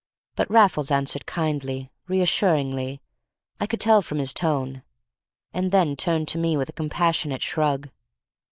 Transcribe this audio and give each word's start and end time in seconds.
But 0.35 0.49
Raffles 0.49 0.89
answered 0.89 1.27
kindly, 1.27 1.91
reassuringly, 2.07 3.03
I 3.59 3.67
could 3.67 3.79
tell 3.79 4.01
from 4.01 4.17
his 4.17 4.33
tone, 4.33 4.81
and 5.53 5.71
then 5.71 5.95
turned 5.95 6.27
to 6.29 6.39
me 6.39 6.57
with 6.57 6.69
a 6.69 6.73
compassionate 6.73 7.43
shrug. 7.43 7.91